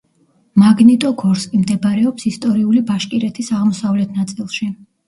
[0.61, 4.75] მაგნიტოგორსკი მდებარეობს ისტორიული ბაშკირეთის აღმოსავლეთ ნაწილში.